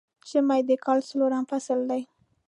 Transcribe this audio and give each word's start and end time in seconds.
ژمی 0.29 0.61
د 0.69 0.71
کال 0.85 0.99
څلورم 1.09 1.43
فصل 1.51 1.79
دی 1.89 2.01